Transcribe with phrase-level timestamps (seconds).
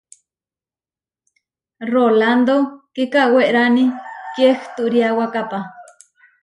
[1.91, 2.55] Rolándo
[2.93, 3.83] kikawérani
[4.35, 5.59] kiehturiawakápa.